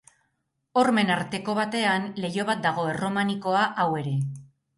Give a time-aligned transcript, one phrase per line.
[0.81, 4.17] Hormen arteko batean leiho bat dago, erromanikoa hau ere.